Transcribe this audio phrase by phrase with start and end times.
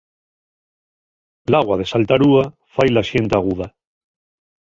[1.55, 2.47] L'agua de Saltarúa
[2.79, 3.71] fai la xente aguda.